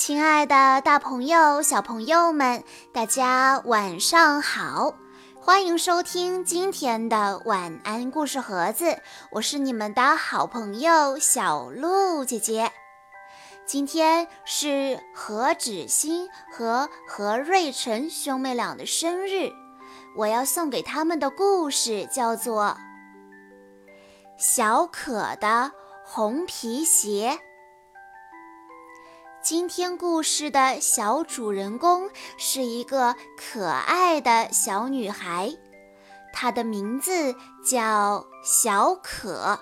[0.00, 4.94] 亲爱的，大朋友、小朋友们，大家晚上好！
[5.38, 8.98] 欢迎收听今天的晚安故事盒子，
[9.30, 12.72] 我是你们的好朋友小鹿姐姐。
[13.66, 19.50] 今天是何芷欣和何瑞晨兄妹俩的生日，
[20.16, 22.74] 我要送给他们的故事叫做
[24.42, 25.70] 《小可的
[26.06, 27.38] 红皮鞋》。
[29.42, 35.50] 今天故事的小主人公是一个可爱的小女孩，
[36.30, 39.58] 她的名字叫小可。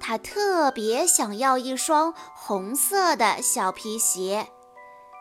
[0.00, 4.48] 她特别想要一双红色的小皮鞋，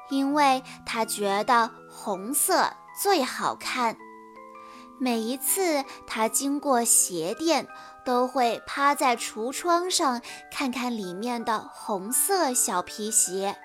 [0.09, 3.98] 因为她觉得红色最好看。
[5.02, 7.67] 每一次她经过鞋店，
[8.09, 10.20] 都会趴在橱窗上
[10.52, 13.56] 看看里面的红色小皮鞋。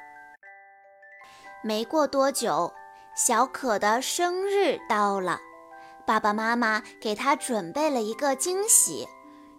[1.63, 2.71] 没过多久，
[3.17, 5.41] 小可的生日到了，
[6.05, 9.09] 爸爸妈妈给他准备了一个惊喜，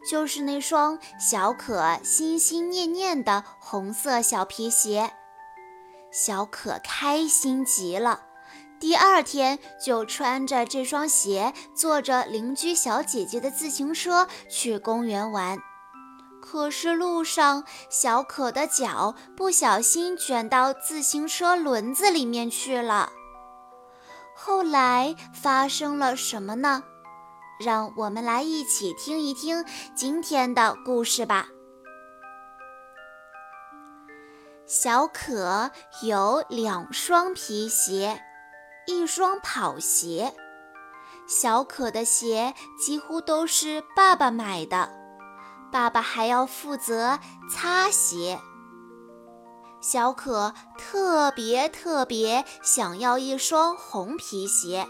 [0.07, 5.11] 就是那双小可心心念念的红色小皮鞋。
[6.11, 8.21] 小可开心极了。
[8.79, 15.57] 第二天就穿着这双鞋，坐着邻居小姐姐的自行车去公园玩。
[16.41, 23.11] 可是路上，小可的脚不小心卷到自行车轮子里面去了。
[24.35, 26.83] 后来发生了什么呢？
[27.59, 31.47] 让我们来一起听一听今天的故事吧。
[34.67, 35.71] 小可
[36.03, 38.21] 有两双皮鞋。
[38.88, 40.33] 一双跑鞋，
[41.28, 44.89] 小可的鞋几乎都是爸爸买的，
[45.72, 47.19] 爸爸还要负责
[47.50, 48.39] 擦鞋。
[49.81, 54.88] 小可特别特别想要一双红皮鞋，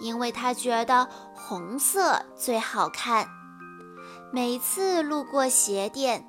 [0.00, 3.28] 因为他觉得红色最好看。
[4.32, 6.26] 每次路过鞋店，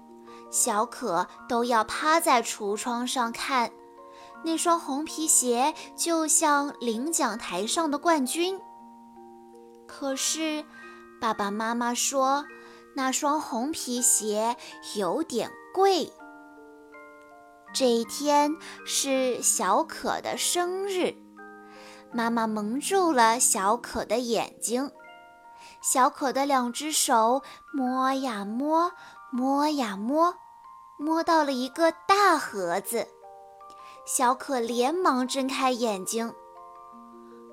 [0.51, 3.71] 小可都要趴在橱窗上看。
[4.43, 8.59] 那双红皮鞋就像领奖台上的冠军。
[9.87, 10.63] 可是，
[11.19, 12.45] 爸爸妈妈说
[12.95, 14.55] 那双红皮鞋
[14.95, 16.11] 有点贵。
[17.73, 18.55] 这一天
[18.85, 21.13] 是小可的生日，
[22.11, 24.91] 妈妈蒙住了小可的眼睛。
[25.81, 28.91] 小可的两只手摸呀摸，
[29.31, 30.35] 摸呀摸，
[30.97, 33.07] 摸到了一个大盒子。
[34.11, 36.33] 小可连忙睁开眼睛，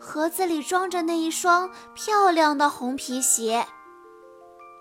[0.01, 3.67] 盒子里装着那一双漂亮的红皮鞋。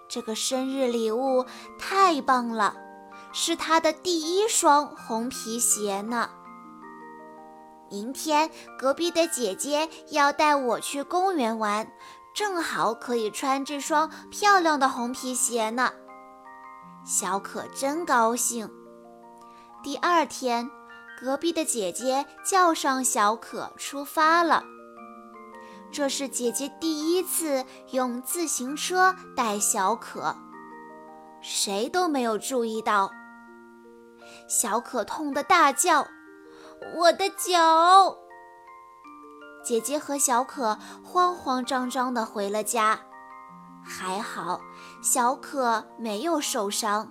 [0.08, 1.46] 这个生日礼物
[1.78, 2.78] 太棒了，
[3.34, 6.30] 是他的第一双红皮鞋呢。
[7.92, 8.50] 明天
[8.80, 11.86] 隔壁的姐姐要带我去公园玩，
[12.34, 15.92] 正好可以穿这双漂亮的红皮鞋呢。
[17.04, 18.72] 小可真高兴。
[19.84, 20.72] 第二天。
[21.20, 24.64] 隔壁的姐姐叫上小可出发了。
[25.92, 30.36] 这是姐姐第一次用自行车带小可，
[31.42, 33.10] 谁都没有注意到。
[34.50, 36.06] 小可痛得大叫
[36.98, 38.18] ：“我的脚！”
[39.64, 43.00] 姐姐和小可慌慌张张地回了家。
[43.84, 44.60] 还好，
[45.02, 47.10] 小可没有受伤。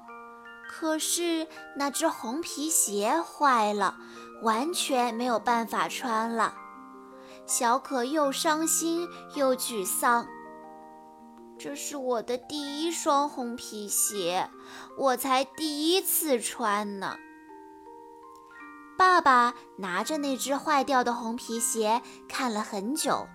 [0.68, 3.96] 可是那只红皮鞋坏了，
[4.42, 6.54] 完全没有办法穿了。
[7.46, 10.26] 小可又伤心又沮丧。
[11.58, 14.50] 这是我的第一双红皮鞋，
[14.98, 17.16] 我才第一次穿呢。
[18.98, 23.26] 爸爸拿着那只坏掉的红皮鞋看了很久，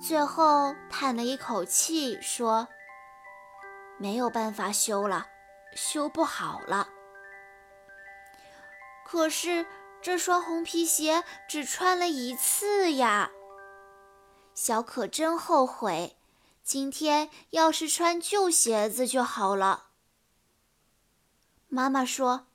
[0.00, 2.68] 最后叹了一口气说
[3.98, 5.26] ：“没有办法修了。”
[5.74, 6.88] 修不好了。
[9.06, 9.66] 可是
[10.02, 13.30] 这双红皮鞋只穿了一次呀，
[14.54, 16.16] 小可真后悔。
[16.62, 19.86] 今天要是穿旧鞋子就好了。
[21.68, 22.46] 妈妈说：“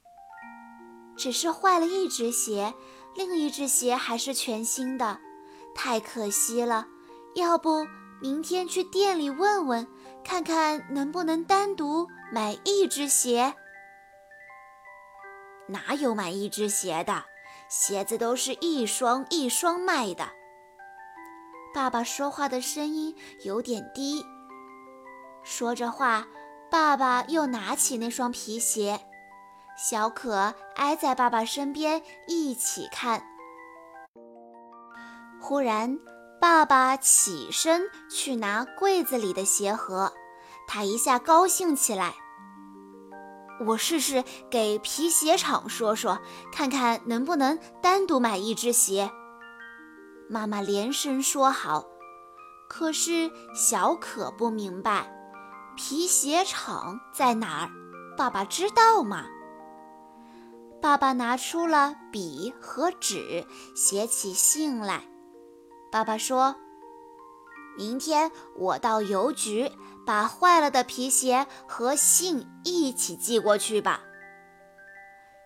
[1.17, 2.75] 只是坏了一只鞋，
[3.15, 5.19] 另一只鞋还是全新的，
[5.73, 6.87] 太可惜了。
[7.33, 7.87] 要不
[8.21, 9.87] 明天去店里问问，
[10.23, 13.53] 看看能不能单独。”买一只鞋，
[15.67, 17.25] 哪有买一只鞋的？
[17.69, 20.27] 鞋子都是一双一双卖的。
[21.75, 23.15] 爸爸说话的声音
[23.45, 24.25] 有点低。
[25.43, 26.25] 说着话，
[26.71, 28.99] 爸爸又拿起那双皮鞋，
[29.77, 33.23] 小可挨在爸爸身边一起看。
[35.39, 35.99] 忽然，
[36.43, 40.11] 爸爸起身去拿柜子里的鞋盒，
[40.67, 42.15] 他一下高兴起来。
[43.65, 46.19] 我试试给皮鞋厂说说，
[46.51, 49.09] 看看能不能单独买一只鞋。
[50.29, 51.85] 妈妈连声说好。
[52.67, 55.09] 可是小可不明白，
[55.77, 57.69] 皮鞋厂在哪儿？
[58.17, 59.27] 爸爸知道吗？
[60.81, 63.47] 爸爸拿出了笔和纸，
[63.77, 65.05] 写起信来。
[65.93, 66.55] 爸爸说
[67.77, 69.71] ：“明天我到邮局，
[70.07, 74.01] 把坏了的皮鞋和信一起寄过去吧。”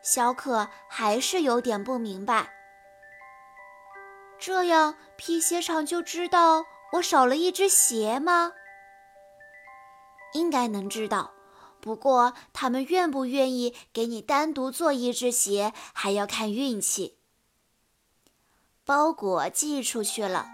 [0.02, 2.50] 小可还是有点不明白，
[4.40, 6.64] 这样皮鞋厂就知道。
[6.94, 8.54] 我少了一只鞋吗？
[10.32, 11.34] 应该能知道，
[11.82, 17.17] 不过他们愿不愿意给你单独做一只鞋，还要看运气。
[18.88, 20.48] 包裹寄出去了，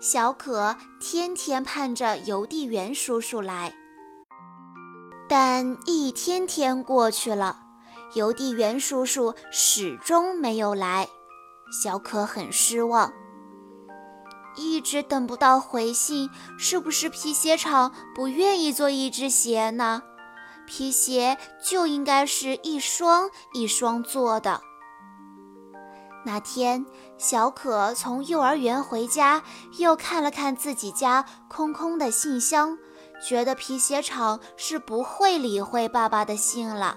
[0.00, 3.72] 小可天天盼着邮递员叔叔来，
[5.28, 7.60] 但一天天过去了，
[8.14, 11.08] 邮递员叔叔始终没有来，
[11.80, 13.12] 小可很失望。
[14.56, 16.28] 一直等不到回信，
[16.58, 20.02] 是不是皮鞋厂不愿意做一只鞋呢？
[20.66, 24.60] 皮鞋就应该是一双一双做的。
[26.24, 26.84] 那天，
[27.18, 29.42] 小可从幼儿园回家，
[29.78, 32.78] 又看了看自己家空空的信箱，
[33.26, 36.96] 觉得皮鞋厂是不会理会爸爸的信了。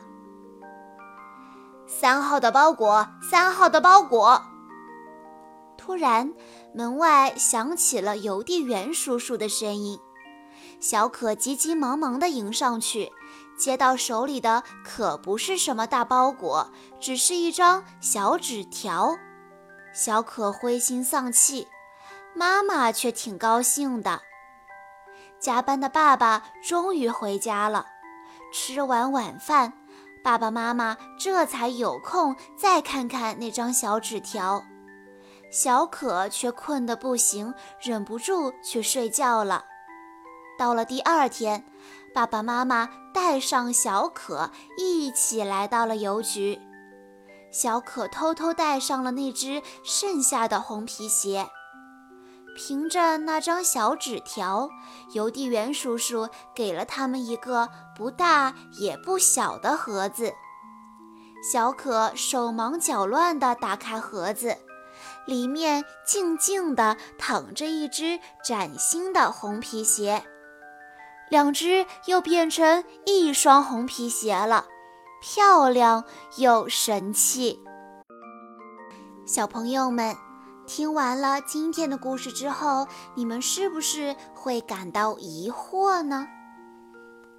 [1.87, 4.41] 三号的包裹，三号的包裹。
[5.77, 6.33] 突然。
[6.75, 9.99] 门外响起了邮递员叔叔的声音，
[10.79, 13.11] 小可急急忙忙地迎上去，
[13.57, 19.15] 接到手里的可不是什么大包裹，只是一张小纸条。
[19.93, 21.67] 小可灰心丧气，
[22.33, 24.21] 妈妈却挺高兴的。
[25.39, 27.85] 加班的爸爸终于回家了，
[28.51, 29.73] 吃完晚饭，
[30.23, 34.63] 爸爸妈妈这才有空再看看那张小纸条。
[35.51, 39.65] 小可却困得不行，忍不住去睡觉了。
[40.57, 41.63] 到了第二天，
[42.13, 46.59] 爸爸妈妈带上小可一起来到了邮局。
[47.51, 51.47] 小可偷偷带上了那只剩下的红皮鞋。
[52.55, 54.69] 凭着那张小纸条，
[55.13, 60.31] 邮递员叔叔给了他们一个不大也不小的盒子。
[61.51, 64.55] 小可手忙脚乱地打开盒子。
[65.25, 70.23] 里面静静地躺着一只崭新的红皮鞋，
[71.33, 74.67] 两只又变成一双红皮鞋了，
[75.19, 76.03] 漂亮
[76.37, 77.59] 又神气。
[79.25, 80.15] 小朋友们，
[80.67, 86.27] 听完了今天的故事之后，你们是不是会感到疑惑呢？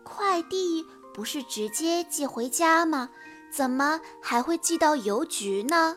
[0.02, 3.10] 快递不是直接寄回家吗？
[3.52, 5.96] 怎么还会寄到邮局呢？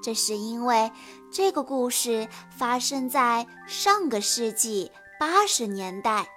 [0.00, 0.92] 这是因为
[1.28, 6.28] 这个故事发生在上个世纪八十年代，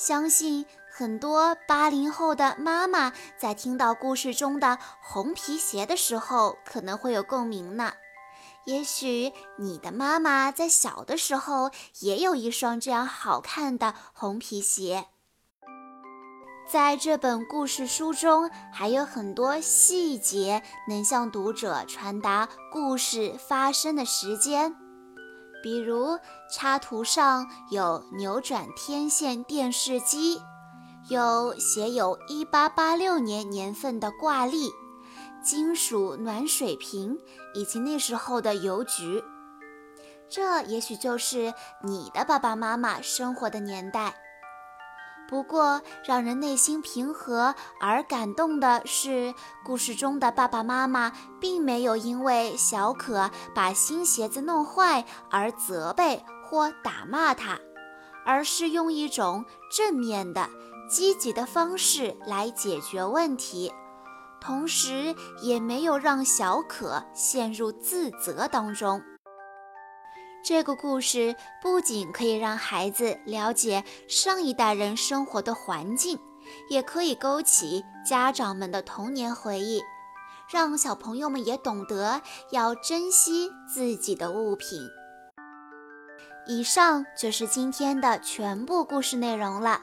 [0.00, 7.92] 相信很多八零后的妈妈在听到故事中的红皮鞋的时候，可能会有共鸣呢。
[8.64, 15.04] 也许你的妈妈在小的时候也有一双这样好看的红皮鞋。
[16.66, 24.74] 在这本故事书中，还有很多细节能向读者传达故事发生的时间，
[25.62, 26.18] 比如
[26.50, 30.40] 插图上有扭转天线电视机，
[31.08, 34.70] 有写有1886年年份的挂历、
[35.42, 37.18] 金属暖水瓶
[37.54, 39.22] 以及那时候的邮局。
[40.28, 41.52] 这也许就是
[41.82, 44.14] 你的爸爸妈妈生活的年代。
[45.30, 49.32] 不过，让人内心平和而感动的是，
[49.64, 57.56] 故事中的爸爸妈妈并没有因为小可把新鞋子弄坏而责备或打骂他，
[58.26, 60.50] 而是用一种正面的、
[60.90, 63.72] 积极的方式来解决问题，
[64.40, 69.00] 同时也没有让小可陷入自责当中。
[70.42, 76.18] 这个故事不仅可以让孩子了解上一代人生活的环境，
[76.68, 79.82] 也可以勾起家长们的童年回忆，
[80.48, 84.88] 让小朋友们也懂得要珍惜自己的物品。
[86.46, 89.82] 以上就是今天的全部故事内容了。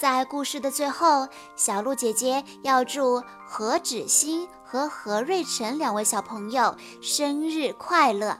[0.00, 8.38] 在故事的最后，小鹿姐姐要祝何芷欣和何瑞晨两位小朋友生日快乐，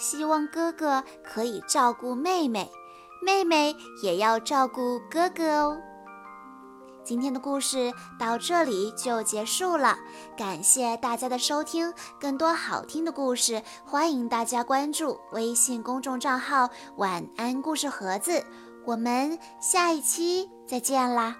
[0.00, 2.68] 希望哥哥可以照顾妹妹，
[3.22, 5.78] 妹妹也要照顾哥哥哦。
[7.04, 9.96] 今天的故事到这里就结束了，
[10.36, 11.92] 感谢大家的收听。
[12.18, 18.44] 更多好听的故事，欢迎大家关注微信公众账号“晚安故事盒子”。
[18.86, 21.36] 我们下一期再见啦！